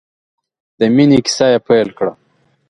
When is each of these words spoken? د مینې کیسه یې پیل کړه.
د 0.79 0.81
مینې 0.95 1.19
کیسه 1.25 1.45
یې 1.51 1.59
پیل 1.67 1.89
کړه. 1.97 2.13